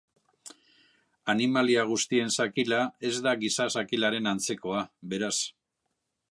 [1.33, 4.83] Animalia guztien zakila ez da giza zakilaren antzekoa,
[5.15, 5.35] beraz.